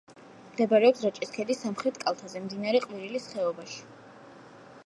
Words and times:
მდებარეობს 0.53 1.03
რაჭის 1.07 1.33
ქედის 1.35 1.61
სამხრეთ 1.65 2.01
კალთაზე, 2.05 2.43
მდინარე 2.47 2.83
ყვირილის 2.87 3.31
ხეობაში. 3.35 3.81